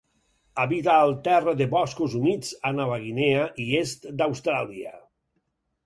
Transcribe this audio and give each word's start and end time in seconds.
Habita 0.61 0.95
al 1.01 1.13
terra 1.27 1.53
de 1.59 1.67
boscos 1.75 2.17
humits 2.21 2.55
a 2.71 2.73
Nova 2.81 2.99
Guinea 3.07 3.47
i 3.69 3.71
est 3.85 4.13
d'Austràlia. 4.23 5.01